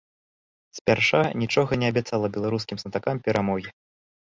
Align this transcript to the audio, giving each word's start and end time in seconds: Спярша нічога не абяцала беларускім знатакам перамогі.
Спярша 0.77 1.21
нічога 1.41 1.79
не 1.83 1.87
абяцала 1.95 2.33
беларускім 2.39 2.77
знатакам 2.83 3.23
перамогі. 3.31 3.69